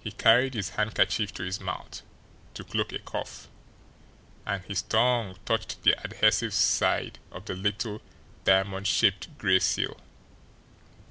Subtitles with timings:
[0.00, 2.00] He carried his handkerchief to his mouth
[2.54, 3.46] to cloak a cough
[4.46, 8.00] and his tongue touched the adhesive side of the little
[8.44, 10.00] diamond shaped gray seal.